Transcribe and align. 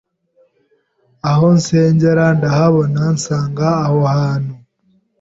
aho 1.29 1.45
nsengera 1.57 2.25
ndahabona 2.37 3.01
nsanga 3.15 3.67
aho 3.85 3.99
hantu 4.15 4.53